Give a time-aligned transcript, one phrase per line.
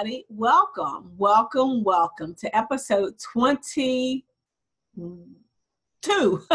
[0.00, 0.24] everybody.
[0.30, 4.22] Welcome, welcome, welcome to episode 22.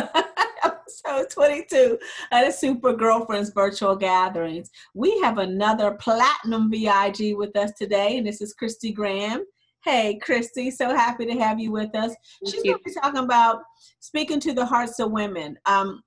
[0.63, 1.99] episode 22
[2.31, 4.71] of the Super Girlfriends Virtual Gatherings.
[4.95, 9.45] We have another platinum VIG with us today, and this is Christy Graham.
[9.83, 12.15] Hey, Christy, so happy to have you with us.
[12.41, 13.61] Thank She's going to be talking about
[13.99, 15.59] speaking to the hearts of women.
[15.67, 16.01] Um,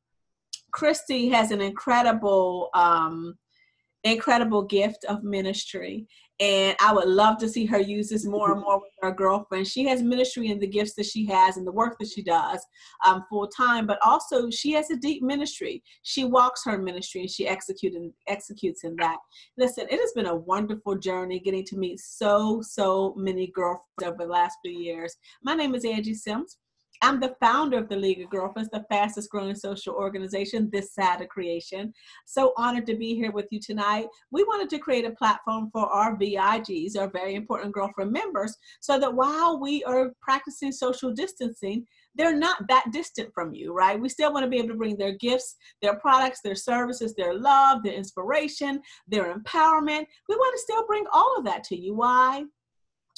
[0.72, 3.38] Christy has an incredible um,
[4.04, 6.06] incredible gift of ministry.
[6.40, 9.66] And I would love to see her use this more and more with her girlfriend.
[9.66, 12.64] She has ministry and the gifts that she has and the work that she does
[13.04, 15.82] um, full time, but also she has a deep ministry.
[16.02, 17.96] She walks her ministry and she executes
[18.28, 19.16] executes in that.
[19.56, 24.16] Listen, it has been a wonderful journey getting to meet so so many girlfriends over
[24.18, 25.16] the last few years.
[25.42, 26.58] My name is Angie Sims.
[27.02, 31.20] I'm the founder of the League of Girlfriends, the fastest growing social organization this side
[31.20, 31.92] of creation.
[32.26, 34.06] So honored to be here with you tonight.
[34.30, 38.98] We wanted to create a platform for our VIGs, our very important girlfriend members, so
[38.98, 44.00] that while we are practicing social distancing, they're not that distant from you, right?
[44.00, 47.34] We still want to be able to bring their gifts, their products, their services, their
[47.38, 50.06] love, their inspiration, their empowerment.
[50.28, 51.94] We want to still bring all of that to you.
[51.94, 52.44] Why?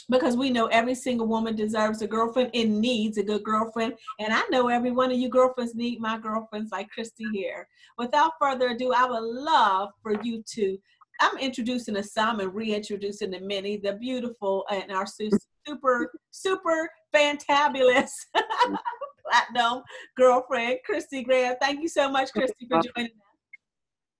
[0.08, 3.94] Because we know every single woman deserves a girlfriend and needs a good girlfriend.
[4.18, 7.68] And I know every one of you girlfriends need my girlfriends like Christy here.
[7.98, 10.78] Without further ado, I would love for you to.
[11.20, 18.10] I'm introducing the some and reintroducing the many, the beautiful and our super, super fantabulous
[19.30, 19.82] platinum
[20.16, 21.56] girlfriend, Christy Graham.
[21.60, 23.26] Thank you so much, Christy, for joining us.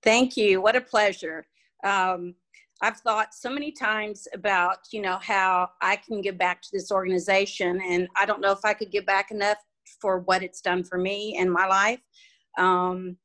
[0.03, 0.61] Thank you.
[0.61, 1.45] What a pleasure.
[1.83, 2.35] Um,
[2.81, 6.91] I've thought so many times about, you know, how I can give back to this
[6.91, 7.79] organization.
[7.87, 9.57] And I don't know if I could give back enough
[9.99, 11.99] for what it's done for me and my life.
[12.57, 13.17] Um,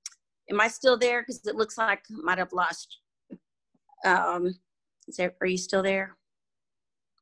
[0.51, 1.23] am I still there?
[1.23, 2.99] Because it looks like I might have lost.
[4.05, 4.55] Um,
[5.09, 6.17] is there, are you still there?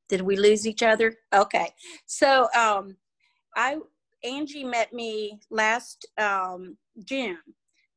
[0.08, 1.14] Did we lose each other?
[1.32, 1.70] Okay.
[2.06, 2.96] So um,
[3.56, 3.78] I,
[4.24, 7.38] Angie met me last um, June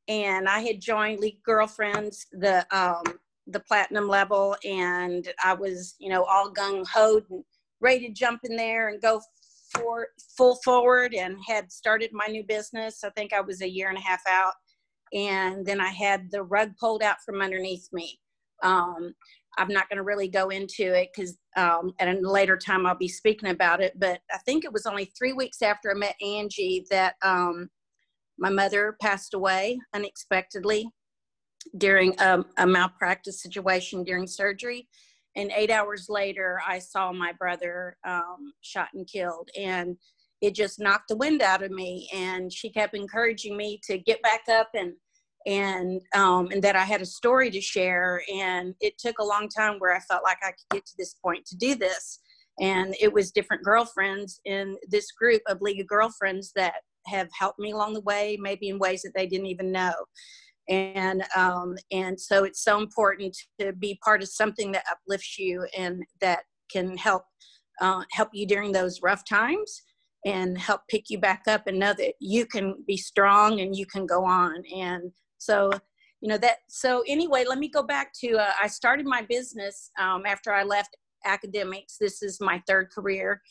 [0.07, 6.09] and I had joined League Girlfriends, the um, the platinum level and I was, you
[6.09, 7.43] know, all gung ho and
[7.81, 9.21] ready to jump in there and go
[9.73, 13.03] for full forward and had started my new business.
[13.03, 14.53] I think I was a year and a half out.
[15.13, 18.19] And then I had the rug pulled out from underneath me.
[18.63, 19.13] Um,
[19.57, 22.97] I'm not going to really go into it because um, at a later time I'll
[22.97, 23.93] be speaking about it.
[23.97, 27.69] But I think it was only three weeks after I met Angie that um,
[28.37, 30.89] my mother passed away unexpectedly
[31.77, 34.87] during a, a malpractice situation during surgery.
[35.35, 39.49] And eight hours later, I saw my brother um, shot and killed.
[39.57, 39.95] And
[40.41, 42.09] it just knocked the wind out of me.
[42.13, 44.93] And she kept encouraging me to get back up and
[45.45, 48.21] and um, and that I had a story to share.
[48.33, 51.15] And it took a long time where I felt like I could get to this
[51.23, 52.19] point to do this.
[52.59, 56.73] And it was different girlfriends in this group of League of Girlfriends that
[57.05, 59.93] have helped me along the way, maybe in ways that they didn't even know
[60.69, 65.65] and um, and so it's so important to be part of something that uplifts you
[65.77, 66.41] and that
[66.71, 67.23] can help
[67.81, 69.81] uh, help you during those rough times
[70.25, 73.85] and help pick you back up and know that you can be strong and you
[73.85, 74.63] can go on.
[74.75, 75.71] And so
[76.21, 79.91] you know that so anyway let me go back to uh, i started my business
[79.99, 80.95] um, after i left
[81.25, 81.97] academics.
[81.99, 83.41] This is my third career.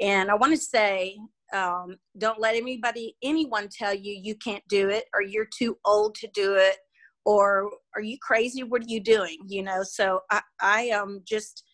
[0.00, 1.16] And i want to say
[1.52, 6.14] um, don't let anybody, anyone tell you you can't do it or you're too old
[6.16, 6.76] to do it
[7.24, 8.62] or are you crazy?
[8.62, 9.38] What are you doing?
[9.46, 11.64] You know, so I, I um, just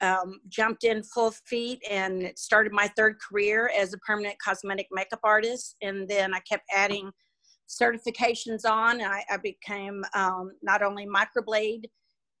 [0.00, 5.20] um, jumped in full feet and started my third career as a permanent cosmetic makeup
[5.24, 5.76] artist.
[5.82, 7.10] And then I kept adding
[7.68, 9.00] certifications on.
[9.00, 11.84] I, I became um, not only microblade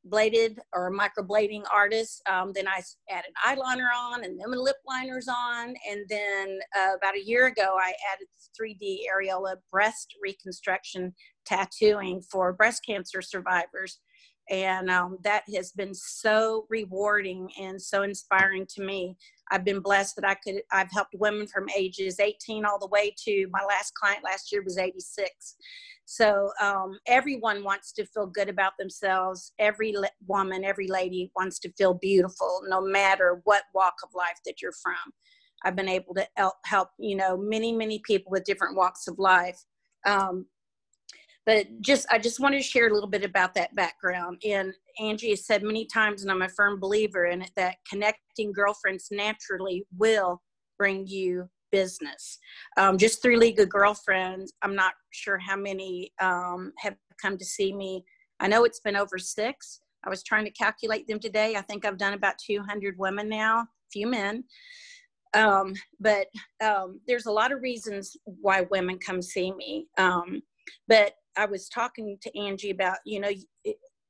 [0.06, 2.22] bladed or microblading artist.
[2.28, 5.74] Um, then I added eyeliner on and then lip liners on.
[5.90, 8.28] And then uh, about a year ago, I added
[8.60, 11.14] 3D areola breast reconstruction
[11.44, 14.00] tattooing for breast cancer survivors.
[14.48, 19.16] And um, that has been so rewarding and so inspiring to me.
[19.50, 23.14] I've been blessed that I could, I've helped women from ages 18 all the way
[23.24, 25.56] to my last client last year was 86.
[26.04, 29.52] So um, everyone wants to feel good about themselves.
[29.58, 34.38] Every le- woman, every lady wants to feel beautiful, no matter what walk of life
[34.46, 35.12] that you're from.
[35.64, 39.18] I've been able to help, help you know, many, many people with different walks of
[39.18, 39.58] life.
[40.06, 40.46] Um,
[41.46, 44.42] but just, I just wanted to share a little bit about that background.
[44.44, 48.52] And Angie has said many times, and I'm a firm believer in it, that connecting
[48.52, 50.42] girlfriends naturally will
[50.76, 52.38] bring you business.
[52.76, 57.44] Um, just through League of Girlfriends, I'm not sure how many um, have come to
[57.44, 58.04] see me.
[58.40, 59.80] I know it's been over six.
[60.04, 61.56] I was trying to calculate them today.
[61.56, 64.44] I think I've done about 200 women now, a few men.
[65.34, 66.28] Um, but
[66.62, 69.86] um, there's a lot of reasons why women come see me.
[69.98, 70.42] Um,
[70.88, 73.30] but I was talking to Angie about, you know,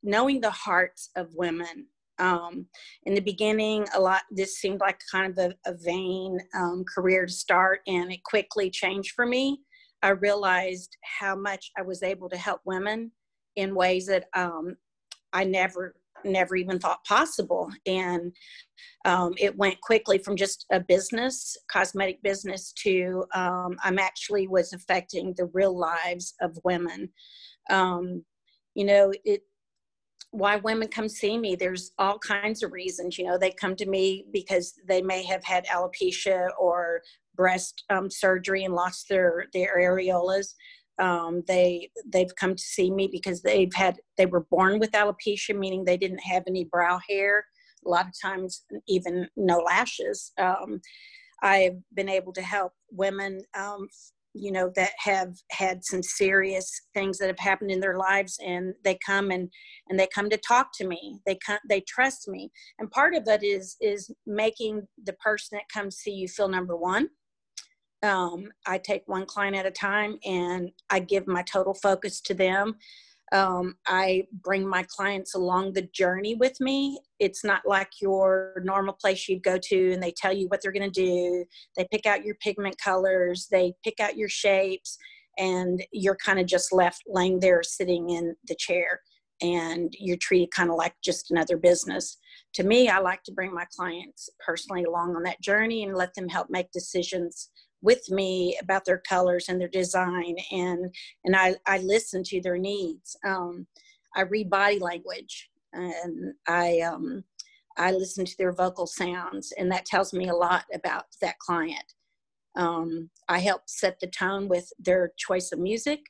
[0.02, 1.87] knowing the hearts of women.
[2.19, 2.67] Um,
[3.05, 7.26] in the beginning, a lot, this seemed like kind of a, a vain um, career
[7.26, 9.61] to start, and it quickly changed for me.
[10.02, 13.11] I realized how much I was able to help women
[13.56, 14.76] in ways that um,
[15.32, 15.96] I never
[16.26, 17.70] never even thought possible.
[17.87, 18.32] And
[19.05, 24.73] um, it went quickly from just a business, cosmetic business, to um, I'm actually was
[24.73, 27.11] affecting the real lives of women.
[27.70, 28.25] Um,
[28.75, 29.43] you know, it
[30.32, 33.87] why women come see me there's all kinds of reasons you know they come to
[33.87, 37.00] me because they may have had alopecia or
[37.37, 40.55] breast um, surgery and lost their their areolas
[40.98, 45.56] um, they they've come to see me because they've had they were born with alopecia,
[45.56, 47.44] meaning they didn't have any brow hair.
[47.84, 50.32] A lot of times, even no lashes.
[50.38, 50.81] Um,
[51.43, 53.87] I've been able to help women, um,
[54.32, 58.75] you know, that have had some serious things that have happened in their lives, and
[58.82, 59.50] they come and
[59.88, 61.19] and they come to talk to me.
[61.26, 65.69] They come, they trust me, and part of it is is making the person that
[65.72, 67.08] comes see you feel number one
[68.02, 72.34] um, I take one client at a time and I give my total focus to
[72.34, 72.75] them.
[73.32, 77.00] Um, I bring my clients along the journey with me.
[77.19, 80.72] It's not like your normal place you'd go to and they tell you what they're
[80.72, 81.44] going to do.
[81.76, 84.96] They pick out your pigment colors, they pick out your shapes,
[85.38, 89.00] and you're kind of just left laying there sitting in the chair
[89.42, 92.16] and you're treated kind of like just another business.
[92.54, 96.14] To me, I like to bring my clients personally along on that journey and let
[96.14, 97.50] them help make decisions
[97.86, 100.92] with me about their colors and their design and
[101.24, 103.16] and I, I listen to their needs.
[103.24, 103.66] Um,
[104.14, 107.24] I read body language and I um,
[107.78, 111.92] I listen to their vocal sounds and that tells me a lot about that client.
[112.56, 116.00] Um, I help set the tone with their choice of music.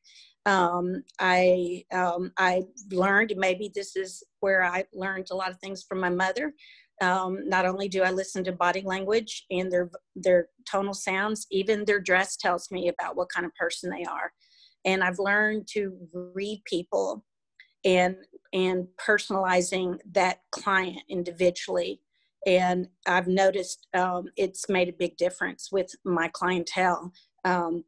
[0.47, 5.85] Um, I um, I learned maybe this is where I learned a lot of things
[5.87, 6.55] from my mother.
[7.03, 11.85] Um, not only do I listen to body language and their their tonal sounds, even
[11.85, 14.33] their dress tells me about what kind of person they are.
[14.85, 15.97] And I've learned to
[16.35, 17.25] read people
[17.85, 18.17] and
[18.53, 22.01] and personalizing that client individually.
[22.47, 27.13] And I've noticed um, it's made a big difference with my clientele.
[27.45, 27.85] Um,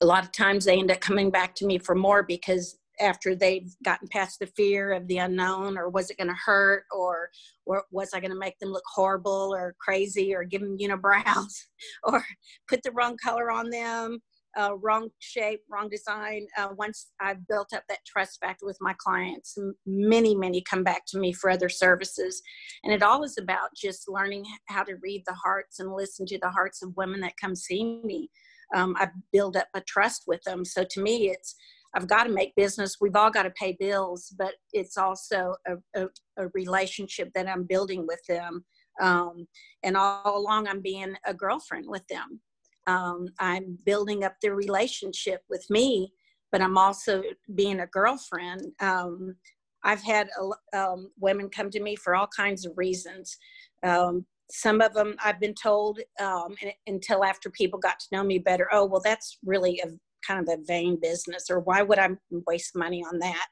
[0.00, 3.34] a lot of times they end up coming back to me for more because after
[3.34, 7.28] they've gotten past the fear of the unknown or was it going to hurt or,
[7.64, 11.54] or was i going to make them look horrible or crazy or give them unibrows
[12.04, 12.24] or
[12.68, 14.18] put the wrong color on them
[14.58, 16.46] uh, wrong shape wrong design?
[16.58, 21.02] Uh, once i've built up that trust factor with my clients many many come back
[21.06, 22.42] to me for other services.
[22.84, 26.38] And it all is about just learning how to read the hearts and listen to
[26.38, 28.30] the hearts of women that come see me.
[28.74, 31.54] Um, i build up a trust with them so to me it's
[31.96, 32.98] I've got to make business.
[33.00, 36.06] We've all got to pay bills, but it's also a, a,
[36.36, 38.64] a relationship that I'm building with them.
[39.00, 39.46] Um,
[39.82, 42.40] and all along, I'm being a girlfriend with them.
[42.86, 46.12] Um, I'm building up their relationship with me,
[46.52, 47.22] but I'm also
[47.54, 48.60] being a girlfriend.
[48.80, 49.34] Um,
[49.82, 50.28] I've had
[50.74, 53.38] um, women come to me for all kinds of reasons.
[53.82, 56.54] Um, some of them I've been told um,
[56.86, 58.68] until after people got to know me better.
[58.70, 59.88] Oh, well, that's really a
[60.26, 62.08] kind of a vain business or why would i
[62.46, 63.46] waste money on that?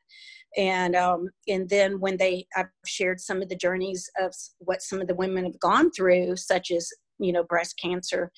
[0.57, 5.01] And um, and then when they i've shared some of the journeys of what some
[5.01, 8.31] of the women have gone through such as you know breast cancer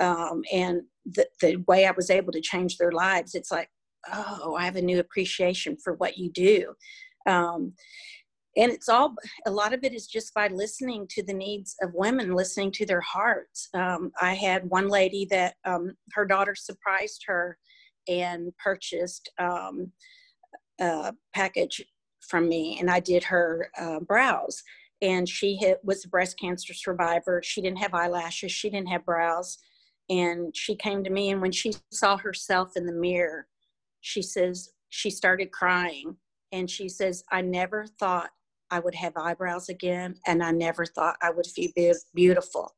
[0.00, 3.68] um, and the, the way i was able to change their lives it's like
[4.12, 6.74] oh i have a new appreciation for what you do.
[7.26, 7.74] Um,
[8.56, 9.14] and it's all
[9.46, 12.86] a lot of it is just by listening to the needs of women listening to
[12.86, 13.68] their hearts.
[13.74, 17.58] Um, i had one lady that um, her daughter surprised her
[18.08, 19.92] and purchased um,
[20.80, 21.84] a package
[22.20, 24.62] from me and i did her uh, brows.
[25.00, 27.42] And she hit, was a breast cancer survivor.
[27.42, 28.52] She didn't have eyelashes.
[28.52, 29.58] She didn't have brows.
[30.08, 33.48] And she came to me and when she saw herself in the mirror
[34.02, 36.16] she says she started crying.
[36.52, 38.30] And she says i never thought
[38.72, 42.74] I would have eyebrows again, and I never thought I would feel this beautiful.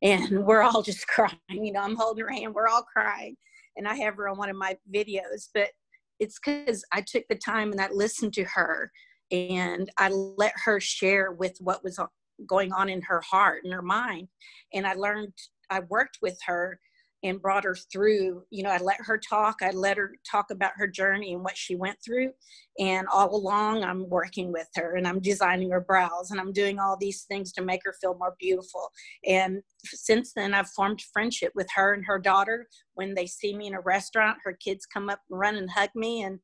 [0.00, 1.36] And we're all just crying.
[1.50, 3.36] You know, I'm holding her hand, we're all crying
[3.76, 5.70] and I have her on one of my videos, but
[6.18, 8.90] it's because I took the time and I listened to her
[9.30, 11.98] and I let her share with what was
[12.46, 14.28] going on in her heart and her mind.
[14.72, 15.32] And I learned,
[15.70, 16.78] I worked with her
[17.22, 20.72] and brought her through you know i let her talk i let her talk about
[20.76, 22.30] her journey and what she went through.
[22.78, 26.78] And all along i'm working with her and i'm designing her brows and i'm doing
[26.78, 28.90] all these things to make her feel more beautiful.
[29.26, 32.68] And since then i've formed friendship with her and her daughter.
[32.94, 35.90] When they see me in a restaurant her kids come up and run and hug
[35.94, 36.22] me.
[36.22, 36.38] And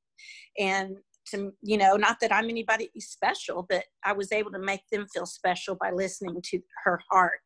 [0.59, 0.97] and
[1.31, 5.07] to you know not that i'm anybody special but i was able to make them
[5.13, 7.41] feel special by listening to her heart.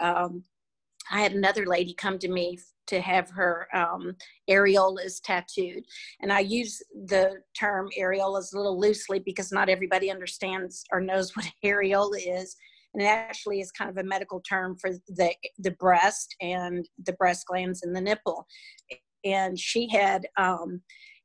[0.00, 0.44] Um,
[1.10, 2.58] I had another lady come to me
[2.88, 4.14] to have her um,
[4.48, 5.84] areolas tattooed.
[6.20, 11.32] And I use the term areolas a little loosely because not everybody understands or knows
[11.36, 12.56] what areola is.
[12.94, 17.12] And it actually is kind of a medical term for the, the breast and the
[17.14, 18.46] breast glands and the nipple.
[19.24, 20.80] And she had, um,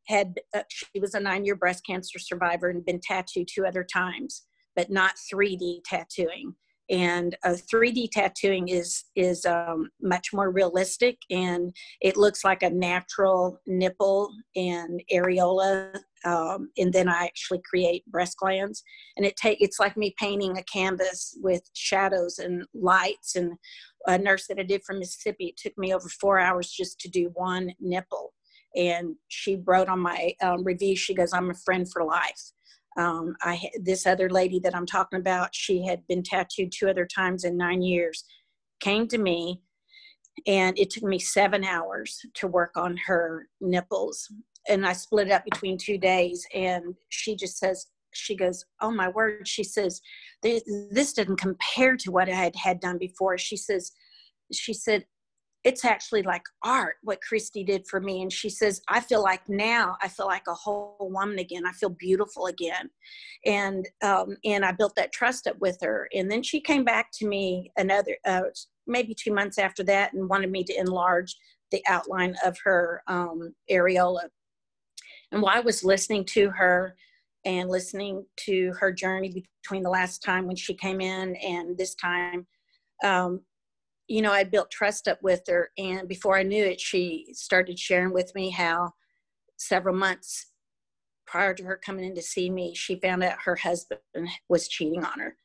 [0.08, 3.84] had uh, she was a nine year breast cancer survivor and been tattooed two other
[3.86, 4.44] times,
[4.76, 6.56] but not 3D tattooing
[6.90, 12.70] and a 3D tattooing is is um, much more realistic, and it looks like a
[12.70, 15.96] natural nipple and areola,
[16.26, 18.84] um, and then I actually create breast glands,
[19.16, 23.36] and it take it's like me painting a canvas with shadows and lights.
[23.36, 23.54] And
[24.08, 27.10] a nurse that I did from Mississippi, it took me over four hours just to
[27.10, 28.34] do one nipple,
[28.76, 32.52] and she wrote on my um, review, she goes, "I'm a friend for life."
[32.98, 37.06] Um, I this other lady that I'm talking about, she had been tattooed two other
[37.06, 38.24] times in nine years,
[38.82, 39.62] came to me,
[40.46, 44.28] and it took me seven hours to work on her nipples,
[44.68, 46.46] and I split it up between two days.
[46.54, 50.02] And she just says, she goes, "Oh my word!" She says,
[50.44, 53.92] "This didn't compare to what I had had done before." She says,
[54.52, 55.06] "She said
[55.64, 58.22] it's actually like art what christy did for me.
[58.22, 61.66] And she says i feel like now i feel like a whole woman again.
[61.66, 62.90] I feel beautiful again.
[63.46, 66.08] And um, and i built that trust up with her.
[66.14, 68.42] And then she came back to me another uh,
[68.88, 71.36] maybe two months after that and wanted me to enlarge
[71.72, 74.30] the outline of her um, areola.
[75.32, 76.96] And while i was listening to her
[77.46, 81.96] and listening to her journey between the last time when she came in and this
[81.96, 82.46] time
[83.04, 83.42] um,
[84.12, 85.70] you know, I built trust up with her.
[85.78, 88.92] And before I knew it, she started sharing with me how
[89.56, 90.48] several months
[91.26, 94.02] prior to her coming in to see me, she found out her husband
[94.50, 95.38] was cheating on her.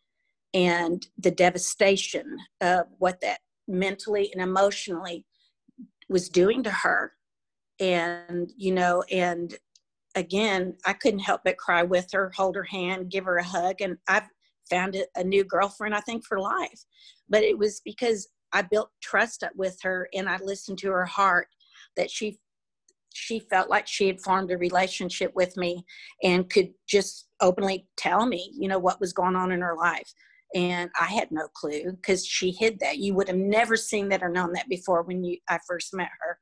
[0.52, 5.24] And the devastation of what that mentally and emotionally
[6.08, 7.12] was doing to her.
[7.78, 9.54] And, you know, and
[10.16, 13.76] again, I couldn't help but cry with her, hold her hand, give her a hug.
[13.80, 14.28] And I've
[14.68, 16.84] found a new girlfriend, I think, for life.
[17.28, 21.04] But it was because I built trust up with her and I listened to her
[21.04, 21.48] heart
[21.96, 22.38] that she
[23.16, 25.86] she felt like she had formed a relationship with me
[26.22, 30.12] and could just openly tell me, you know, what was going on in her life.
[30.54, 32.98] And I had no clue because she hid that.
[32.98, 36.10] You would have never seen that or known that before when you I first met
[36.20, 36.38] her.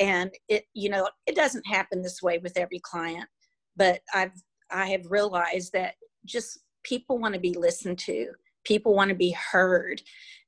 [0.00, 3.28] And it, you know, it doesn't happen this way with every client,
[3.76, 4.32] but I've
[4.70, 5.94] I have realized that
[6.24, 8.32] just people want to be listened to.
[8.64, 10.02] People want to be heard.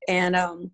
[0.09, 0.73] And um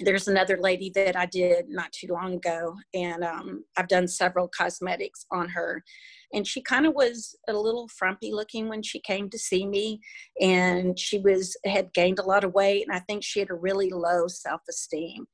[0.00, 4.48] there's another lady that I did not too long ago, and um, I've done several
[4.48, 5.84] cosmetics on her.
[6.32, 10.00] And she kind of was a little frumpy looking when she came to see me,
[10.40, 13.54] and she was had gained a lot of weight, and I think she had a
[13.54, 15.26] really low self esteem.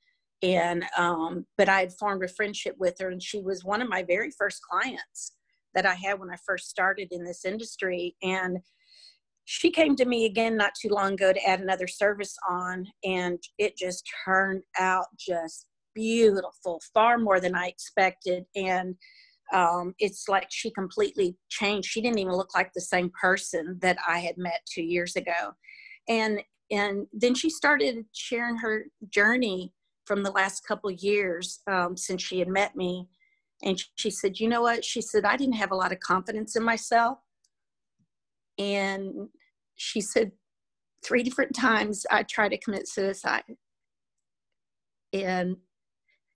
[0.43, 3.89] And um, but I had formed a friendship with her, and she was one of
[3.89, 5.33] my very first clients
[5.75, 8.59] that I had when I first started in this industry, and
[9.53, 13.37] she came to me again not too long ago to add another service on and
[13.59, 18.45] it just turned out just beautiful far more than i expected.
[18.55, 18.95] And
[19.53, 21.89] um, it's like she completely changed.
[21.89, 25.53] She didn't even look like the same person that i had met two years ago.
[26.09, 26.41] And
[26.71, 29.73] and then she started sharing her journey
[30.05, 33.09] from the last couple years um, since she had met me.
[33.65, 34.85] And she said you know what?
[34.85, 37.19] She said i didn't have a lot of confidence in myself.
[38.57, 39.29] And
[39.81, 40.31] she said
[41.03, 43.45] three different times I tried to commit suicide.
[45.15, 45.57] And,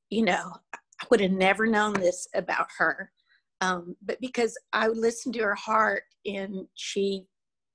[0.09, 3.13] you know, I would have never known this about her.
[3.61, 7.27] Um, but because I listened to her heart and she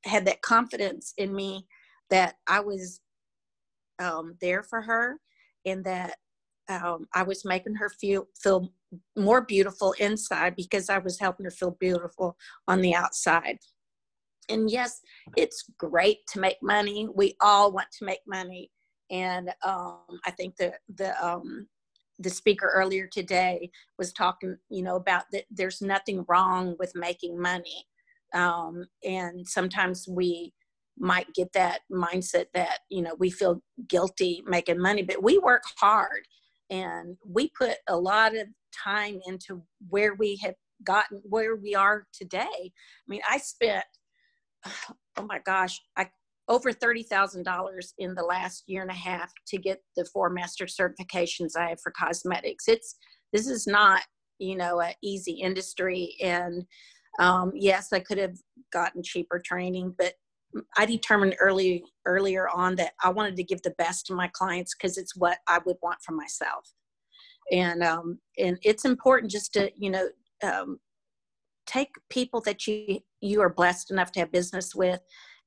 [0.05, 1.67] had that confidence in me
[2.09, 3.01] that I was
[3.99, 5.17] um, there for her
[5.67, 6.15] and that
[6.67, 8.73] um, I was making her feel feel
[9.15, 13.59] more beautiful inside because I was helping her feel beautiful on the outside
[14.49, 15.01] and yes,
[15.37, 17.07] it's great to make money.
[17.13, 18.71] We all want to make money.
[19.11, 21.67] And um, I think the, the, um,
[22.19, 27.39] the speaker earlier today was talking, you know, about that there's nothing wrong with making
[27.41, 27.85] money.
[28.33, 30.53] Um, and sometimes we
[30.97, 35.63] might get that mindset that, you know, we feel guilty making money, but we work
[35.79, 36.27] hard.
[36.69, 42.05] and we put a lot of time into where we have gotten where we are
[42.13, 42.47] today.
[42.53, 43.85] I mean, I spent
[45.17, 46.09] oh my gosh, I
[46.47, 51.55] over $30,000 in the last year and a half to get the four master certifications
[51.55, 52.67] I have for cosmetics.
[52.67, 52.95] It's
[53.31, 54.01] this is not,
[54.39, 56.65] you know, an easy industry and
[57.19, 58.37] um, yes, I could have
[58.71, 60.13] gotten cheaper training, but
[60.77, 64.73] I determined early earlier on that I wanted to give the best to my clients
[64.75, 66.65] because it's what I would want for myself.
[67.51, 70.07] And um, and it's important just to you know
[70.43, 70.79] um,
[71.69, 75.01] take people that you you are blessed enough to have business with,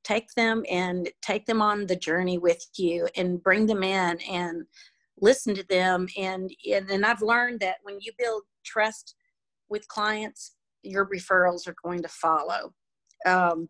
[0.05, 4.63] take them and take them on the journey with you and bring them in and
[5.21, 9.17] listen to them and and, and I've learned that when you build trust
[9.69, 12.73] with clients, your referrals are going to follow.
[13.27, 13.69] Um,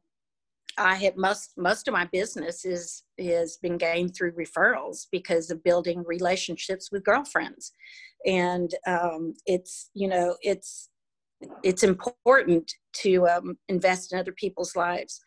[0.78, 5.64] I have most most of my business is is been gained through referrals because of
[5.64, 7.72] building relationships with girlfriends,
[8.26, 10.88] and um, it's you know it's
[11.62, 15.20] it's important to um, invest in other people's lives.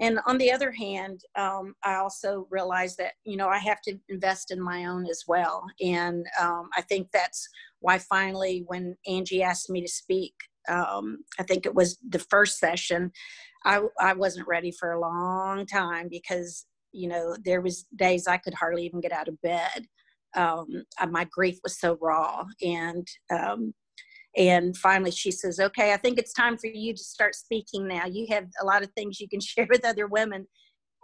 [0.00, 3.98] And on the other hand, um, I also realize that you know I have to
[4.08, 7.46] invest in my own as well, and um, I think that's
[7.80, 10.34] why finally when Angie asked me to speak,
[10.68, 13.12] um, I think it was the first session,
[13.64, 18.38] I, I wasn't ready for a long time because, you know, there was days I
[18.38, 19.86] could hardly even get out of bed.
[20.34, 20.66] Um,
[21.10, 22.44] my grief was so raw.
[22.62, 23.74] And, um,
[24.36, 28.06] and finally she says, okay, I think it's time for you to start speaking now.
[28.06, 30.46] You have a lot of things you can share with other women.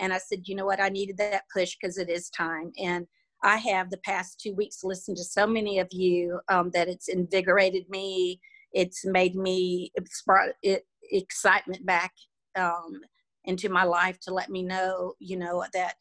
[0.01, 0.81] And I said, you know what?
[0.81, 2.73] I needed that push because it is time.
[2.79, 3.07] And
[3.43, 7.09] I have the past two weeks listened to so many of you um, that it's
[7.09, 8.41] invigorated me.
[8.73, 12.13] It's made me, it's brought it, excitement back
[12.57, 13.01] um,
[13.45, 15.95] into my life to let me know, you know, that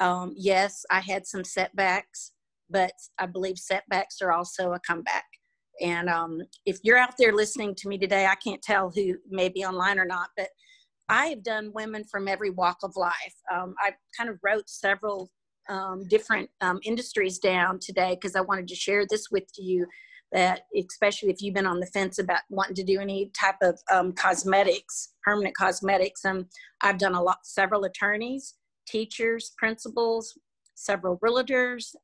[0.00, 2.32] um, yes, I had some setbacks,
[2.68, 5.24] but I believe setbacks are also a comeback.
[5.80, 9.48] And um, if you're out there listening to me today, I can't tell who may
[9.48, 10.48] be online or not, but
[11.08, 13.34] I have done women from every walk of life.
[13.52, 15.30] Um, I kind of wrote several
[15.68, 19.86] um, different um, industries down today because I wanted to share this with you
[20.32, 23.78] that especially if you've been on the fence about wanting to do any type of
[23.90, 26.46] um, cosmetics permanent cosmetics um,
[26.80, 28.54] i've done a lot several attorneys
[28.86, 30.38] teachers principals
[30.74, 31.94] several realtors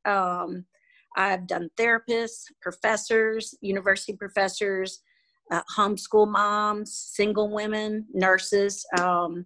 [1.18, 5.02] i've done therapists professors university professors
[5.50, 9.44] uh, homeschool moms single women nurses um,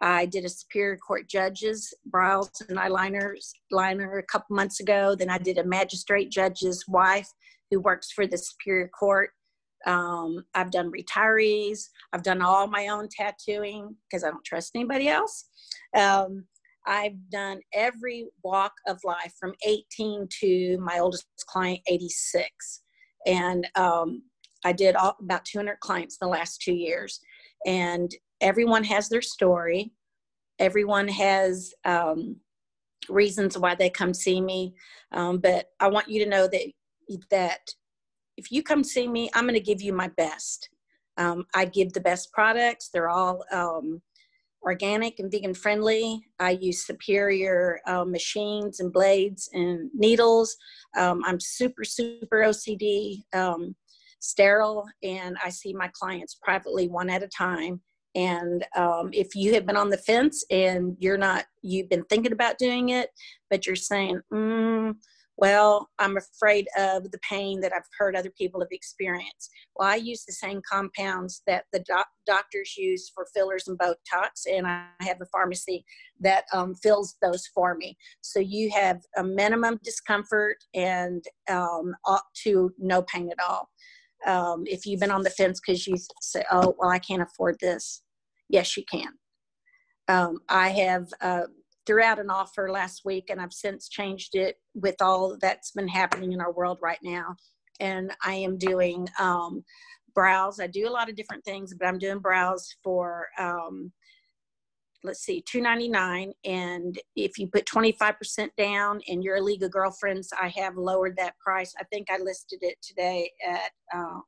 [0.00, 5.14] I did a Superior Court judge's brows and eyeliners liner a couple months ago.
[5.14, 7.28] Then I did a magistrate judge's wife
[7.70, 9.30] who works for the Superior Court.
[9.86, 11.82] Um, I've done retirees.
[12.12, 15.46] I've done all my own tattooing because I don't trust anybody else.
[15.96, 16.44] Um,
[16.86, 22.82] I've done every walk of life from 18 to my oldest client, 86.
[23.26, 24.22] And um,
[24.64, 27.20] I did all, about 200 clients in the last two years.
[27.66, 29.92] And everyone has their story.
[30.58, 32.36] Everyone has um,
[33.08, 34.74] reasons why they come see me.
[35.12, 36.72] Um, but I want you to know that
[37.30, 37.60] that
[38.36, 40.68] if you come see me, I'm going to give you my best.
[41.16, 42.88] Um, I give the best products.
[42.88, 44.00] They're all um,
[44.62, 46.22] organic and vegan friendly.
[46.38, 50.56] I use superior uh, machines and blades and needles.
[50.96, 53.74] Um, I'm super, super OCD, um,
[54.20, 57.80] sterile, and I see my clients privately one at a time.
[58.14, 62.32] And um, if you have been on the fence and you're not, you've been thinking
[62.32, 63.10] about doing it,
[63.48, 64.94] but you're saying, mm,
[65.40, 69.50] well, I'm afraid of the pain that I've heard other people have experienced.
[69.74, 74.46] Well, I use the same compounds that the doc- doctors use for fillers and Botox,
[74.46, 75.84] and I have a pharmacy
[76.20, 77.96] that um, fills those for me.
[78.20, 83.70] So you have a minimum discomfort and um, up to no pain at all.
[84.26, 87.56] Um, if you've been on the fence because you say, oh, well, I can't afford
[87.60, 88.02] this,
[88.50, 89.08] yes, you can.
[90.08, 91.44] Um, I have uh,
[91.90, 95.88] threw out an offer last week and I've since changed it with all that's been
[95.88, 97.34] happening in our world right now.
[97.80, 99.64] And I am doing um,
[100.14, 100.60] brows.
[100.60, 103.90] I do a lot of different things, but I'm doing brows for um,
[105.02, 106.32] let's see, two ninety nine.
[106.44, 110.48] And if you put twenty five percent down and you're a League of Girlfriends, I
[110.56, 111.74] have lowered that price.
[111.80, 114.20] I think I listed it today at uh,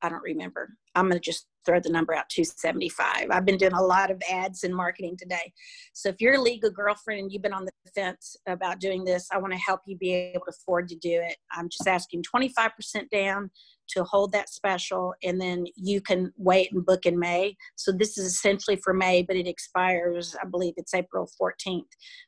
[0.00, 0.70] I don't remember.
[0.94, 4.64] I'm gonna just throw the number out 275 i've been doing a lot of ads
[4.64, 5.52] and marketing today
[5.92, 9.28] so if you're a League girlfriend and you've been on the fence about doing this
[9.32, 12.22] i want to help you be able to afford to do it i'm just asking
[12.22, 12.70] 25%
[13.10, 13.50] down
[13.88, 17.56] to hold that special and then you can wait and book in May.
[17.76, 21.84] So this is essentially for May, but it expires, I believe it's April 14th.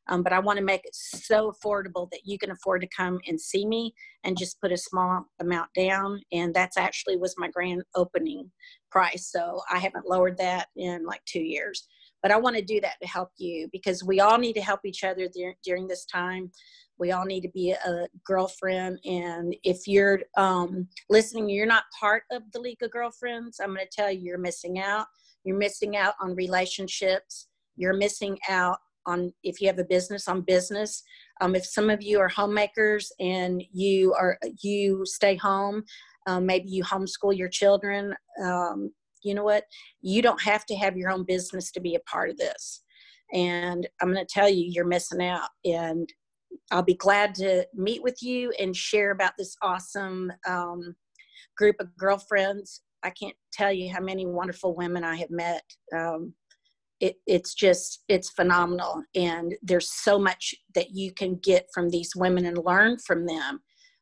[0.08, 3.18] Um, but I want to make it so affordable that you can afford to come
[3.26, 6.20] and see me and just put a small amount down.
[6.32, 8.50] And that's actually was my grand opening
[8.90, 9.30] price.
[9.30, 11.86] So I haven't lowered that in like two years.
[12.22, 14.80] But I want to do that to help you because we all need to help
[14.84, 15.28] each other
[15.62, 16.50] during this time
[16.98, 22.24] we all need to be a girlfriend and if you're um, listening you're not part
[22.30, 25.06] of the league of girlfriends i'm going to tell you you're missing out
[25.44, 30.42] you're missing out on relationships you're missing out on if you have a business on
[30.42, 31.02] business
[31.40, 35.82] um, if some of you are homemakers and you are you stay home
[36.28, 38.90] um, maybe you homeschool your children um,
[39.24, 39.64] you know what
[40.00, 42.82] you don't have to have your own business to be a part of this
[43.32, 46.08] and i'm going to tell you you're missing out and
[46.70, 50.94] I'll be glad to meet with you and share about this awesome um,
[51.56, 52.82] group of girlfriends.
[53.02, 55.62] I can't tell you how many wonderful women I have met.
[55.96, 56.34] Um,
[57.00, 62.10] it, it's just it's phenomenal, and there's so much that you can get from these
[62.16, 63.60] women and learn from them.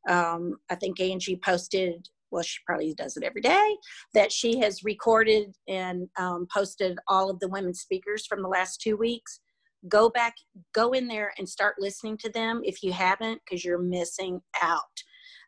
[0.08, 2.08] Um, I think Angie posted.
[2.36, 3.76] Well, she probably does it every day.
[4.12, 8.78] That she has recorded and um, posted all of the women speakers from the last
[8.82, 9.40] two weeks.
[9.88, 10.34] Go back
[10.74, 14.82] go in there and start listening to them if you haven't because you're missing out.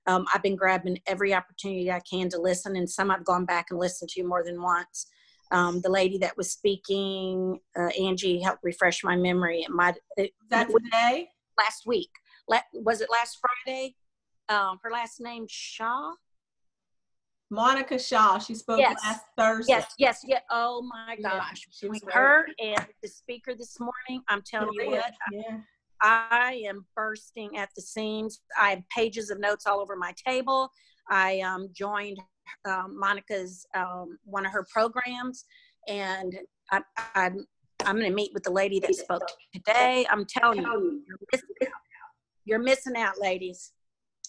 [0.06, 3.66] Um, i've been grabbing every opportunity i can to listen and some i've gone back
[3.68, 5.08] and listened to more than once.
[5.50, 9.60] Um, the lady that was speaking uh, angie helped refresh my memory.
[9.60, 11.28] It might it, that today?
[11.58, 12.10] last week.
[12.72, 13.94] Was it last friday?
[14.48, 16.12] Um, her last name shaw
[17.50, 18.38] Monica Shaw.
[18.38, 19.00] She spoke yes.
[19.04, 19.72] last Thursday.
[19.72, 20.40] Yes, yes, yeah.
[20.50, 21.66] Oh my gosh.
[21.82, 25.12] Yeah, her and the speaker this morning, I'm telling you what.
[25.32, 25.58] Yeah.
[26.00, 28.40] I am bursting at the seams.
[28.58, 30.70] I have pages of notes all over my table.
[31.10, 32.18] I um, joined
[32.68, 35.44] um, Monica's um, one of her programs,
[35.88, 36.38] and
[36.70, 36.82] I,
[37.14, 37.46] I'm
[37.84, 40.06] I'm going to meet with the lady that spoke today.
[40.10, 41.72] I'm telling you, you're missing out.
[42.44, 43.72] You're missing out, ladies.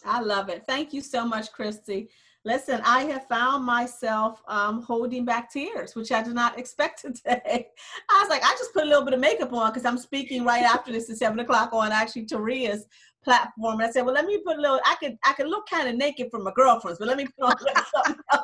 [0.05, 0.63] I love it.
[0.67, 2.10] Thank you so much, Christy.
[2.49, 7.67] Listen, I have found myself um, holding back tears, which I did not expect today.
[8.09, 10.43] I was like, I just put a little bit of makeup on because I'm speaking
[10.43, 12.88] right after this at seven o'clock on actually Taria's
[13.23, 13.81] platform.
[13.81, 14.79] And I said, well, let me put a little.
[14.83, 17.51] I could I could look kind of naked from my girlfriends, but let me put
[17.51, 17.55] on
[18.05, 18.43] something else.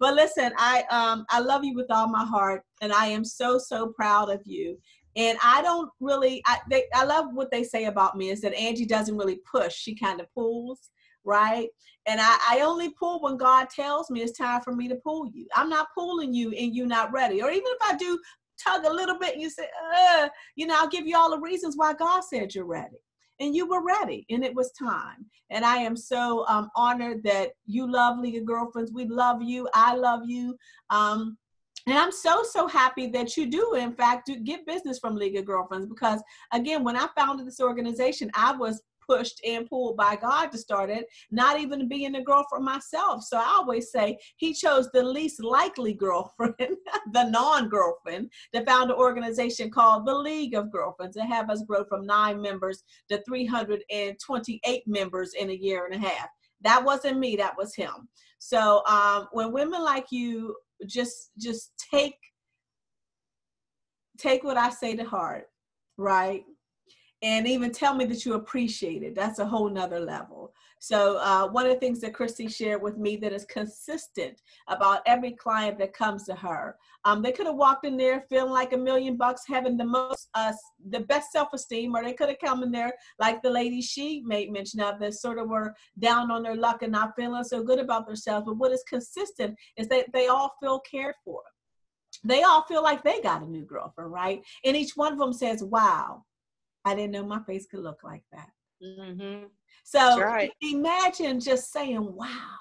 [0.00, 3.58] But listen, I um I love you with all my heart, and I am so
[3.58, 4.78] so proud of you.
[5.16, 8.54] And I don't really I they, I love what they say about me is that
[8.54, 10.88] Angie doesn't really push; she kind of pulls
[11.28, 11.68] right?
[12.06, 15.30] And I, I only pull when God tells me it's time for me to pull
[15.32, 15.46] you.
[15.54, 17.42] I'm not pulling you and you're not ready.
[17.42, 18.18] Or even if I do
[18.58, 21.38] tug a little bit and you say, uh, you know, I'll give you all the
[21.38, 22.96] reasons why God said you're ready.
[23.40, 25.24] And you were ready, and it was time.
[25.50, 28.90] And I am so um, honored that you love League of Girlfriends.
[28.92, 29.68] We love you.
[29.74, 30.56] I love you.
[30.90, 31.38] Um,
[31.86, 35.36] and I'm so, so happy that you do, in fact, do get business from League
[35.36, 36.20] of Girlfriends because,
[36.52, 40.90] again, when I founded this organization, I was pushed and pulled by God to start
[40.90, 43.24] it, not even being a girlfriend myself.
[43.24, 46.54] So I always say he chose the least likely girlfriend,
[47.12, 51.62] the non girlfriend, to found an organization called the League of Girlfriends and have us
[51.62, 56.28] grow from nine members to 328 members in a year and a half.
[56.62, 58.08] That wasn't me, that was him.
[58.38, 60.54] So um, when women like you
[60.86, 62.14] just just take
[64.18, 65.46] take what I say to heart,
[65.96, 66.44] right?
[67.22, 69.14] And even tell me that you appreciate it.
[69.14, 70.52] That's a whole nother level.
[70.80, 75.02] So uh, one of the things that Christy shared with me that is consistent about
[75.06, 78.72] every client that comes to her, um, they could have walked in there feeling like
[78.72, 80.52] a million bucks, having the most, uh,
[80.90, 84.52] the best self-esteem, or they could have come in there like the lady she made
[84.52, 87.80] mention of that sort of were down on their luck and not feeling so good
[87.80, 88.46] about themselves.
[88.46, 91.42] But what is consistent is that they all feel cared for.
[92.24, 94.42] They all feel like they got a new girlfriend, right?
[94.64, 96.24] And each one of them says, "Wow,
[96.88, 98.48] I didn't know my face could look like that.
[98.82, 99.46] Mm-hmm.
[99.84, 100.50] So right.
[100.62, 102.56] imagine just saying, wow,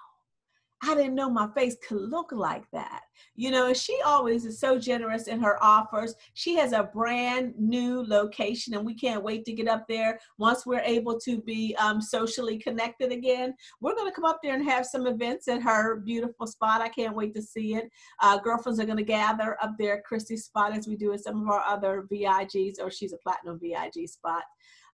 [0.84, 3.02] I didn't know my face could look like that.
[3.36, 6.14] You know, she always is so generous in her offers.
[6.36, 10.66] She has a brand new location, and we can't wait to get up there once
[10.66, 13.56] we're able to be um, socially connected again.
[13.82, 16.82] We're going to come up there and have some events at her beautiful spot.
[16.82, 17.90] I can't wait to see it.
[18.22, 21.42] Uh, girlfriends are going to gather up there at spot as we do at some
[21.42, 24.44] of our other VIGs, or she's a platinum VIG spot.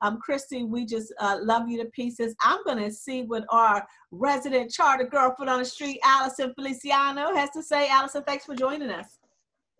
[0.03, 2.35] Um, Christy, we just uh, love you to pieces.
[2.41, 7.49] I'm going to see what our resident charter girlfriend on the street, Allison Feliciano, has
[7.51, 7.89] to say.
[7.89, 9.17] Allison, thanks for joining us.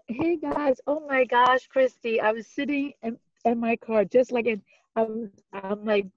[0.08, 4.48] Hey guys, oh my gosh, Christy, I was sitting in, in my car just like
[4.48, 4.62] it,
[4.96, 6.08] I'm, I'm like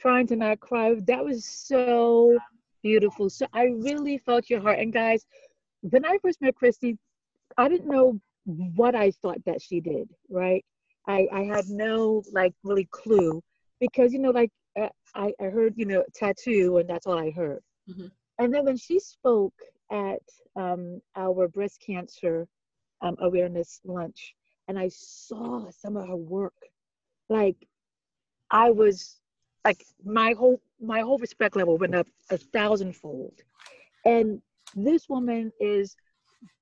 [0.00, 0.94] trying to not cry.
[1.06, 2.38] That was so
[2.82, 3.28] beautiful.
[3.28, 4.78] So I really felt your heart.
[4.78, 5.26] And guys,
[5.82, 6.96] when I first met Christy,
[7.58, 10.64] I didn't know what I thought that she did, right?
[11.06, 13.42] I, I had no like really clue
[13.80, 17.30] because, you know, like uh, I, I heard, you know, tattoo and that's all I
[17.30, 17.62] heard.
[17.88, 18.06] Mm-hmm.
[18.38, 19.54] And then when she spoke
[19.90, 20.22] at
[20.56, 22.46] um, our breast cancer
[23.00, 24.34] um, awareness lunch
[24.68, 26.54] and I saw some of her work,
[27.28, 27.56] like
[28.50, 29.18] I was
[29.64, 33.34] like my whole my whole respect level went up a thousandfold.
[34.04, 34.42] And
[34.74, 35.96] this woman is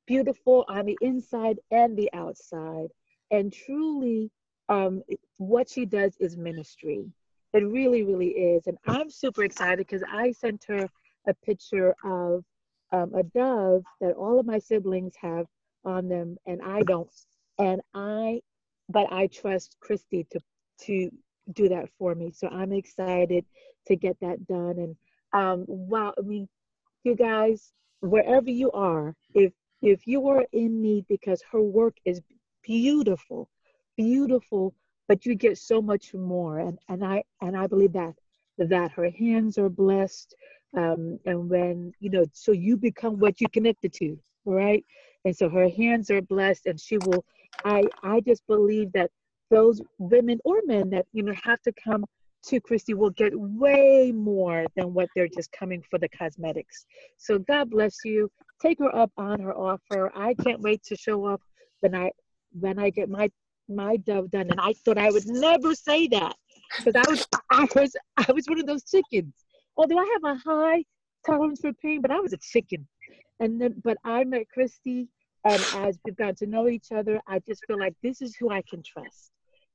[0.06, 2.88] beautiful on the inside and the outside.
[3.30, 4.30] And truly,
[4.68, 5.02] um,
[5.36, 7.04] what she does is ministry.
[7.52, 8.66] It really, really is.
[8.66, 10.88] And I'm super excited because I sent her
[11.26, 12.44] a picture of
[12.92, 15.46] um, a dove that all of my siblings have
[15.84, 17.10] on them, and I don't.
[17.58, 18.40] And I,
[18.88, 20.40] but I trust Christy to
[20.86, 21.10] to
[21.52, 22.30] do that for me.
[22.30, 23.44] So I'm excited
[23.86, 24.78] to get that done.
[24.78, 24.96] And
[25.32, 26.48] um, wow, I mean,
[27.04, 32.20] you guys, wherever you are, if if you are in need because her work is
[32.62, 33.48] beautiful,
[33.96, 34.74] beautiful,
[35.08, 36.58] but you get so much more.
[36.58, 38.14] And and I and I believe that
[38.58, 40.34] that her hands are blessed.
[40.76, 44.84] Um, and when you know, so you become what you connected to, right?
[45.24, 47.24] And so her hands are blessed, and she will.
[47.64, 49.10] I I just believe that
[49.50, 52.04] those women or men that you know have to come
[52.42, 56.86] to Christy will get way more than what they're just coming for the cosmetics.
[57.18, 58.30] So God bless you.
[58.62, 60.10] Take her up on her offer.
[60.14, 61.42] I can't wait to show up
[61.80, 62.12] when I
[62.52, 63.30] when I get my
[63.68, 64.50] my dove done.
[64.50, 66.34] And I thought I would never say that
[66.78, 69.34] because I was I was I was one of those chickens.
[69.76, 70.84] Although I have a high
[71.26, 72.86] tolerance for pain, but I was a chicken.
[73.38, 75.08] And then but I met Christy
[75.44, 78.50] and as we've gotten to know each other, I just feel like this is who
[78.50, 79.30] I can trust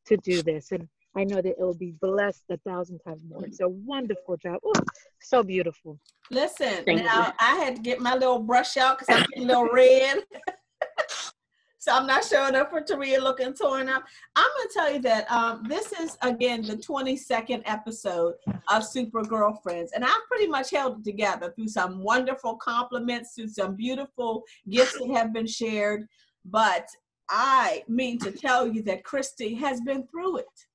[0.08, 0.72] to do this.
[0.72, 3.46] And I know that it will be blessed a thousand times more.
[3.46, 4.60] It's a wonderful job.
[4.64, 4.74] Oh,
[5.22, 6.00] so beautiful.
[6.30, 7.34] Listen, Thank now you.
[7.40, 10.24] I had to get my little brush out because I'm getting a little red.
[11.86, 14.04] so I'm not showing up for Taria looking torn up.
[14.36, 18.34] I'm gonna tell you that um, this is again the 22nd episode
[18.72, 23.50] of Super Girlfriends, and I've pretty much held it together through some wonderful compliments, through
[23.50, 26.08] some beautiful gifts that have been shared.
[26.44, 26.88] But
[27.30, 30.66] I mean to tell you that Christy has been through it.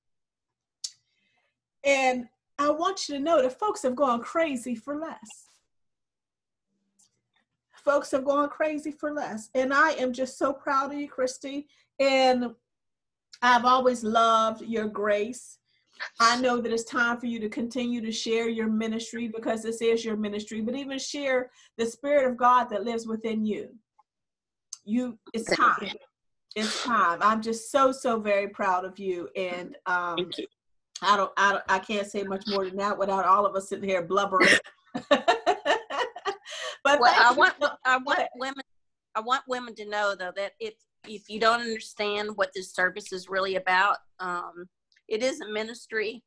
[1.83, 5.50] And I want you to know that folks have gone crazy for less.
[7.85, 9.49] Folks have gone crazy for less.
[9.55, 11.67] And I am just so proud of you, Christy.
[11.99, 12.51] And
[13.43, 15.59] I've always loved your grace.
[16.19, 19.83] I know that it's time for you to continue to share your ministry because this
[19.83, 23.69] is your ministry, but even share the Spirit of God that lives within you.
[24.85, 25.91] You, it's time
[26.55, 27.19] it's time.
[27.23, 30.31] I'm just so so very proud of you, and um, you.
[31.03, 33.69] I don't, I don't, I can't say much more than that without all of us
[33.69, 34.59] sitting here blubbering.
[36.93, 38.65] but well, I want, I want women,
[39.15, 40.75] I want women to know though that if
[41.09, 44.69] if you don't understand what this service is really about, um,
[45.09, 46.23] it is a ministry,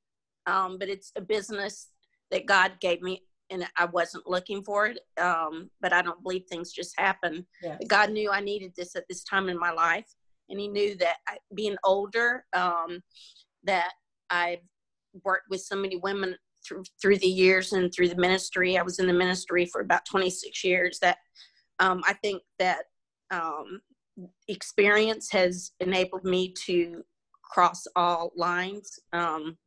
[0.48, 1.90] um, but it's a business
[2.32, 5.00] that God gave me and I wasn't looking for it.
[5.22, 7.46] Um, but I don't believe things just happen.
[7.62, 7.80] Yes.
[7.88, 10.08] God knew I needed this at this time in my life,
[10.50, 13.02] and He knew that I, being older, um,
[13.64, 13.92] that
[14.30, 14.64] I've
[15.24, 18.78] worked with so many women through through the years and through the ministry.
[18.78, 21.00] I was in the ministry for about 26 years.
[21.00, 21.18] That
[21.80, 22.86] um, I think that
[23.32, 23.82] um,
[24.48, 27.04] experience has enabled me to
[27.44, 29.58] cross all lines um,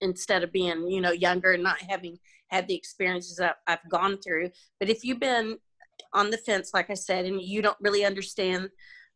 [0.00, 4.18] instead of being you know younger and not having had the experiences that I've gone
[4.18, 4.50] through.
[4.78, 5.58] But if you've been
[6.12, 8.70] on the fence, like I said, and you don't really understand,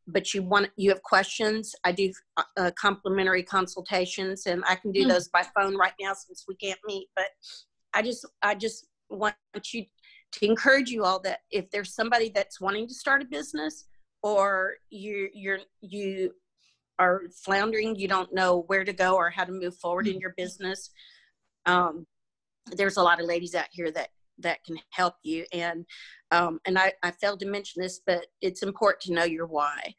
[0.07, 4.93] but you want you have questions, I do uh, uh complimentary consultations, and I can
[4.93, 5.11] do mm-hmm.
[5.11, 7.09] those by phone right now since we can't meet.
[7.15, 7.27] But
[7.95, 9.35] I just I just want
[9.73, 9.85] you
[10.33, 13.87] to encourage you all that if there's somebody that's wanting to start a business
[14.23, 16.33] or you you're you
[16.99, 20.21] are floundering, you don't know where to go or how to move forward in mm.
[20.21, 20.91] your business.
[21.65, 22.07] Um,
[22.77, 24.11] there's a lot of ladies out here that
[24.43, 25.45] that can help you.
[25.53, 25.85] And
[26.31, 29.95] um, and I, I failed to mention this but it's important to know your why.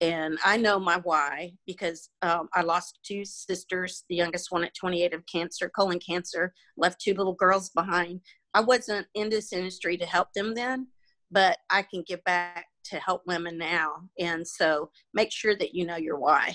[0.00, 4.74] And i know my why because um, i lost two sisters the youngest one at
[4.74, 8.20] 28 of cancer colon cancer left two little girls behind.
[8.52, 10.88] I wasn't in this industry to help them then
[11.30, 13.94] but i can give back to help women now.
[14.18, 16.54] And so make sure that you know your why.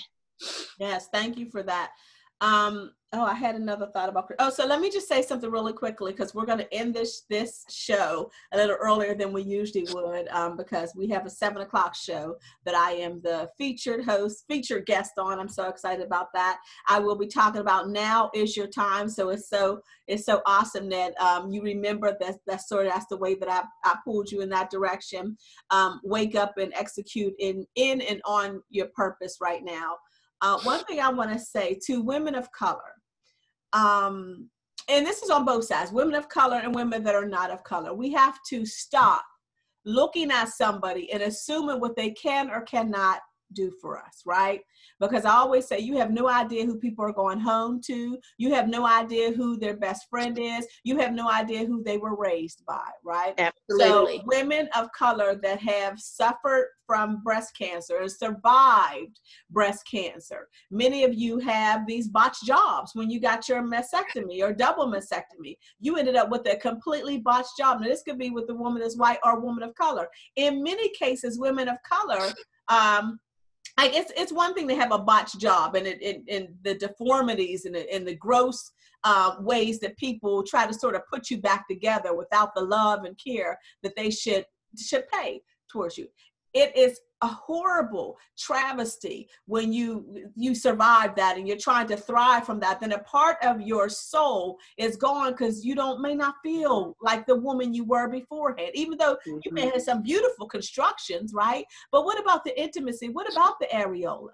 [0.78, 1.90] Yes thank you for that.
[2.40, 4.32] Um, Oh, I had another thought about.
[4.38, 7.24] Oh, so let me just say something really quickly because we're going to end this
[7.28, 11.60] this show a little earlier than we usually would um, because we have a seven
[11.60, 15.38] o'clock show that I am the featured host, featured guest on.
[15.38, 16.60] I'm so excited about that.
[16.88, 19.10] I will be talking about now is your time.
[19.10, 23.06] So it's so it's so awesome that um, you remember that that's sort of that's
[23.10, 25.36] the way that I, I pulled you in that direction.
[25.70, 29.96] Um, wake up and execute in in and on your purpose right now.
[30.40, 33.01] Uh, one thing I want to say to women of color
[33.72, 34.48] um,
[34.88, 37.64] and this is on both sides women of color and women that are not of
[37.64, 37.94] color.
[37.94, 39.24] We have to stop
[39.84, 43.20] looking at somebody and assuming what they can or cannot
[43.54, 44.60] do for us right
[45.00, 48.18] because I always say you have no idea who people are going home to.
[48.38, 50.66] You have no idea who their best friend is.
[50.84, 53.34] You have no idea who they were raised by, right?
[53.38, 54.18] Absolutely.
[54.18, 59.18] So women of color that have suffered from breast cancer and survived
[59.50, 60.48] breast cancer.
[60.70, 65.56] Many of you have these botched jobs when you got your mastectomy or double mastectomy.
[65.80, 67.80] You ended up with a completely botched job.
[67.80, 70.08] Now, this could be with a woman that's white or a woman of color.
[70.36, 72.32] In many cases, women of color
[72.68, 73.18] um,
[73.78, 76.74] like it's it's one thing to have a botched job and it, it and the
[76.74, 78.72] deformities and the, and the gross
[79.04, 83.04] uh, ways that people try to sort of put you back together without the love
[83.04, 84.44] and care that they should
[84.78, 86.06] should pay towards you.
[86.54, 92.44] It is a horrible travesty when you you survive that and you're trying to thrive
[92.44, 96.34] from that then a part of your soul is gone because you don't may not
[96.42, 99.38] feel like the woman you were beforehand even though mm-hmm.
[99.44, 99.70] you may mm-hmm.
[99.70, 104.28] have some beautiful constructions right but what about the intimacy what about the areola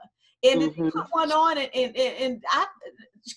[0.44, 0.84] and mm-hmm.
[0.84, 2.66] you put one on and, and, and I,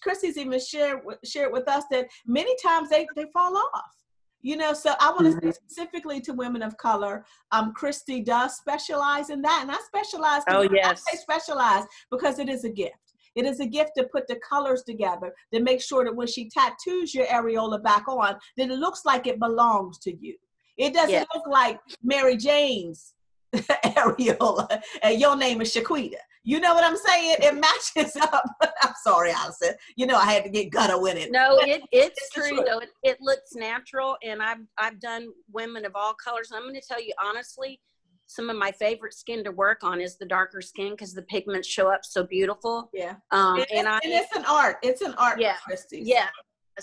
[0.01, 4.00] Christy's even shared, shared with us that many times they, they fall off
[4.41, 5.49] you know so i want to mm-hmm.
[5.49, 10.43] say specifically to women of color um christy does specialize in that and i specialize
[10.49, 12.95] oh yes i specialize because it is a gift
[13.35, 16.49] it is a gift to put the colors together to make sure that when she
[16.49, 20.35] tattoos your areola back on that it looks like it belongs to you
[20.77, 21.27] it doesn't yes.
[21.35, 23.13] look like mary jane's
[23.55, 27.37] areola and your name is shaquita you know what I'm saying?
[27.39, 28.43] It matches up.
[28.81, 29.73] I'm sorry, Allison.
[29.95, 31.31] You know I had to get gutter with it.
[31.31, 32.79] No, it, it's, it's true though.
[32.79, 36.49] It, it, looks natural, and I've I've done women of all colors.
[36.51, 37.79] And I'm going to tell you honestly,
[38.25, 41.67] some of my favorite skin to work on is the darker skin because the pigments
[41.67, 42.89] show up so beautiful.
[42.93, 43.15] Yeah.
[43.31, 44.77] Um, and, and, I, and it's an art.
[44.81, 45.39] It's an art.
[45.39, 45.57] Yeah.
[45.63, 46.01] Christy.
[46.03, 46.27] Yeah.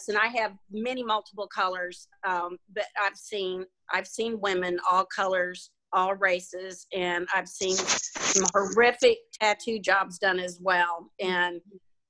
[0.07, 5.71] And I have many multiple colors, um, but I've seen I've seen women all colors
[5.93, 11.11] all races, and I've seen some horrific tattoo jobs done as well.
[11.21, 11.61] And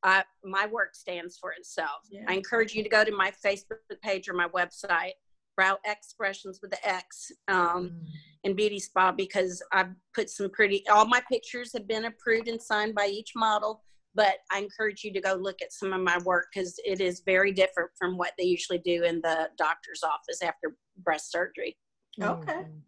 [0.02, 2.00] I, my work stands for itself.
[2.10, 2.24] Yeah.
[2.28, 5.12] I encourage you to go to my Facebook page or my website,
[5.56, 8.06] Brow Expressions with the X, um, mm.
[8.44, 10.84] and Beauty Spa because I've put some pretty.
[10.88, 13.82] All my pictures have been approved and signed by each model.
[14.14, 17.22] But I encourage you to go look at some of my work because it is
[17.24, 21.76] very different from what they usually do in the doctor's office after breast surgery.
[22.20, 22.52] Okay.
[22.52, 22.80] Mm.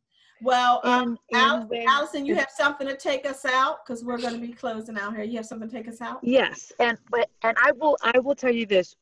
[0.43, 4.41] Well, um, Allison, Allison, you have something to take us out because we're going to
[4.41, 5.25] be closing out here.
[5.25, 6.21] You have something to take us out?
[6.23, 8.97] Yes, and but and I will I will tell you this.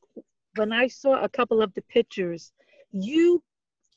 [0.57, 2.53] When I saw a couple of the pictures,
[2.91, 3.43] you,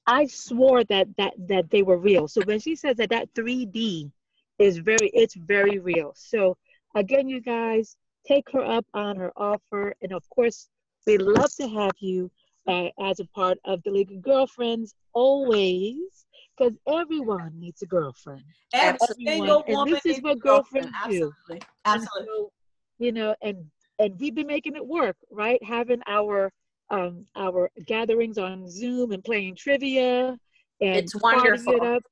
[0.05, 2.27] I swore that that that they were real.
[2.27, 4.11] So when she says that that 3D
[4.59, 6.13] is very, it's very real.
[6.15, 6.57] So
[6.95, 7.95] again, you guys
[8.27, 10.69] take her up on her offer, and of course,
[11.07, 12.29] we'd love to have you
[12.67, 16.25] uh, as a part of the League of Girlfriends always
[16.61, 18.43] because everyone needs a girlfriend.
[18.73, 19.93] Every single woman.
[19.93, 21.33] And this is what girlfriends do.
[21.49, 21.61] Absolutely.
[21.85, 22.27] Absolutely.
[22.27, 22.51] So,
[22.99, 23.65] you know, and
[23.99, 25.61] and we've been making it work, right?
[25.63, 26.51] Having our
[26.89, 30.37] um our gatherings on Zoom and playing trivia
[30.81, 31.75] and it's wonderful.
[31.75, 32.03] It, up.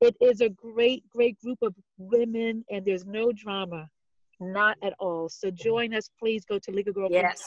[0.00, 3.88] it is a great, great group of women, and there's no drama,
[4.40, 5.28] not at all.
[5.28, 6.44] So join us, please.
[6.44, 7.42] Go to leagueofgirlfriends.com yes.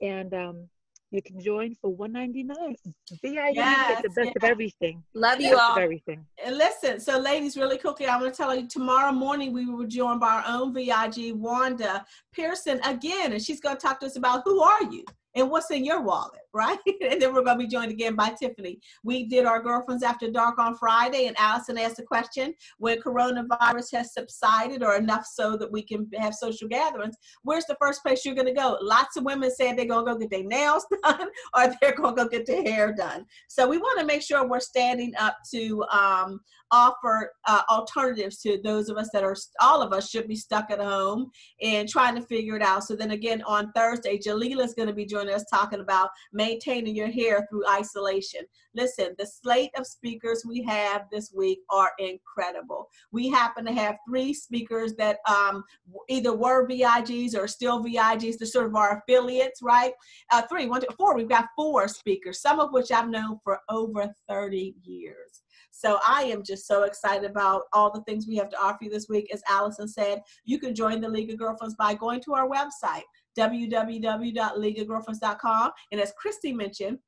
[0.00, 0.68] and um,
[1.12, 2.76] you can join for 199
[3.22, 4.36] VIG yes, get the best yes.
[4.36, 5.02] of everything.
[5.14, 5.78] Love you all.
[5.78, 6.24] everything.
[6.44, 9.84] And listen, so ladies, really quickly, I'm going to tell you tomorrow morning we will
[9.84, 14.06] be joined by our own VIG, Wanda Pearson, again, and she's going to talk to
[14.06, 16.78] us about who are you and what's in your wallet, right?
[16.86, 18.80] and then we're going to be joined again by Tiffany.
[19.02, 23.92] We did our Girlfriends After Dark on Friday, and Allison asked a question when coronavirus
[23.92, 28.24] has subsided or enough so that we can have social gatherings, where's the first place
[28.24, 28.78] you're going to go?
[28.80, 32.16] Lots of women said they're going to go get their nails done or they're going
[32.16, 33.24] to go get their hair done.
[33.48, 36.40] So we want to make sure we're standing up to um,
[36.72, 40.70] offer uh, alternatives to those of us that are, all of us should be stuck
[40.70, 42.84] at home and trying to figure it out.
[42.84, 46.96] So then again, on Thursday, Jalila is going to be joining us talking about maintaining
[46.96, 48.40] your hair through isolation.
[48.74, 52.88] Listen, the slate of speakers we have this week are incredible.
[53.12, 55.62] We happen to have three speakers that um,
[56.08, 59.92] either were VIGs or still VIGs, the sort of our affiliates, right?
[60.32, 61.14] Uh, three, one, two, four.
[61.14, 65.42] We've got four speakers, some of which I've known for over 30 years.
[65.70, 68.90] So I am just so excited about all the things we have to offer you
[68.90, 69.32] this week.
[69.32, 73.04] As Allison said, you can join the League of Girlfriends by going to our website,
[73.38, 75.70] www.leagueofgirlfriends.com.
[75.90, 76.98] And as Christy mentioned,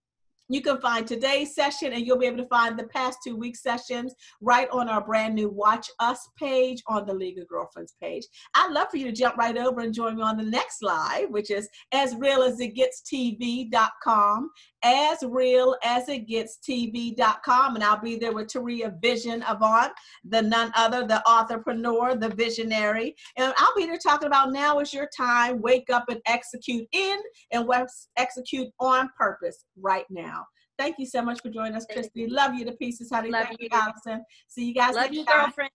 [0.48, 3.56] you can find today's session and you'll be able to find the past two week
[3.56, 8.24] sessions right on our brand new Watch Us page on the League of Girlfriends page.
[8.54, 11.30] I'd love for you to jump right over and join me on the next live,
[11.30, 14.50] which is as real as it gets TV.com
[14.84, 19.92] as real as it gets tv.com and i'll be there with Taria Vision Avant,
[20.24, 23.14] the none other the entrepreneur the visionary.
[23.36, 25.60] And i'll be there talking about now is your time.
[25.60, 27.18] Wake up and execute in
[27.52, 27.68] and
[28.16, 30.44] execute on purpose right now.
[30.78, 32.26] Thank you so much for joining us christy.
[32.28, 33.30] Love you to pieces honey.
[33.30, 34.24] Love thank you allison.
[34.48, 35.70] See you guys love you girlfriend.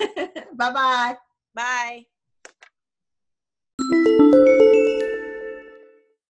[0.56, 1.16] Bye bye
[1.54, 2.04] bye